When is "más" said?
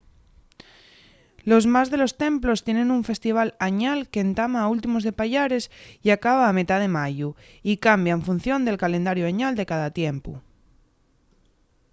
1.73-1.87